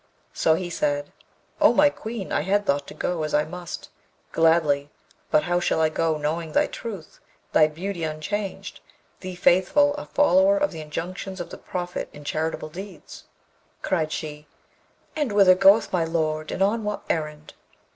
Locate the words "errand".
17.07-17.53